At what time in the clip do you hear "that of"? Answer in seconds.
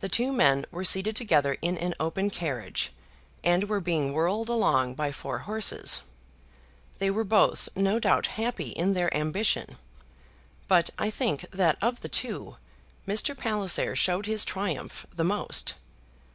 11.52-12.02